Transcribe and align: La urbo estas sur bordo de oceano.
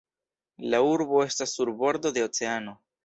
La 0.73 0.79
urbo 0.93 1.21
estas 1.25 1.53
sur 1.59 1.73
bordo 1.83 2.13
de 2.17 2.25
oceano. 2.29 2.75